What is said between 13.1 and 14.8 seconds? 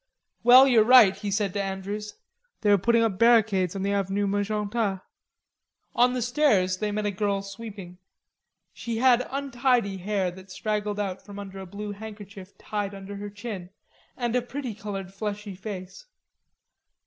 her chin, and a pretty